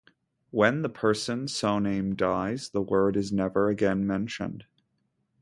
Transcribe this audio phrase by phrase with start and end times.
[0.49, 4.65] When the person so named dies, the word is never again mentioned.